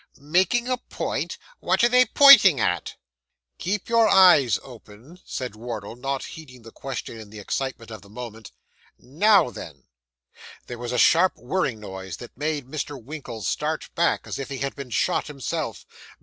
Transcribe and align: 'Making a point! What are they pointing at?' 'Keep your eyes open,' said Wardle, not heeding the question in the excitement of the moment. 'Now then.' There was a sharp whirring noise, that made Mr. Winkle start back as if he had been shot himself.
'Making 0.17 0.67
a 0.67 0.77
point! 0.77 1.37
What 1.59 1.83
are 1.83 1.87
they 1.87 2.07
pointing 2.07 2.59
at?' 2.59 2.95
'Keep 3.59 3.87
your 3.87 4.07
eyes 4.07 4.57
open,' 4.63 5.19
said 5.25 5.55
Wardle, 5.55 5.95
not 5.95 6.23
heeding 6.25 6.63
the 6.63 6.71
question 6.71 7.19
in 7.19 7.29
the 7.29 7.37
excitement 7.37 7.91
of 7.91 8.01
the 8.01 8.09
moment. 8.09 8.51
'Now 8.97 9.51
then.' 9.51 9.83
There 10.65 10.79
was 10.79 10.91
a 10.91 10.97
sharp 10.97 11.33
whirring 11.35 11.79
noise, 11.79 12.17
that 12.17 12.35
made 12.35 12.65
Mr. 12.65 12.99
Winkle 12.99 13.43
start 13.43 13.93
back 13.93 14.25
as 14.25 14.39
if 14.39 14.49
he 14.49 14.57
had 14.57 14.75
been 14.75 14.89
shot 14.89 15.27
himself. 15.27 15.85